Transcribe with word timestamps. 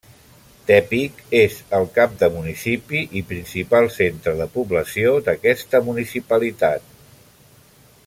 Tepic 0.69 1.19
és 1.39 1.57
el 1.79 1.85
cap 1.97 2.15
de 2.23 2.29
municipi 2.39 3.03
i 3.21 3.23
principal 3.33 3.93
centre 3.99 4.35
de 4.43 4.51
població 4.59 5.15
d'aquesta 5.29 5.87
municipalitat. 5.91 6.93